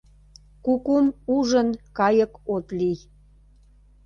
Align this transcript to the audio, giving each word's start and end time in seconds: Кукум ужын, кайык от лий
Кукум 0.63 1.07
ужын, 1.35 1.69
кайык 1.97 2.31
от 2.53 2.65
лий 2.77 2.99